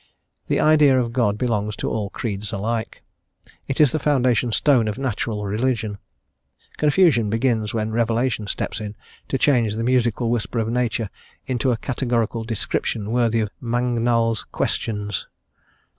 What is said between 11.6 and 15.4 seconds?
a categorical description worthy of "Mangnall's Questions."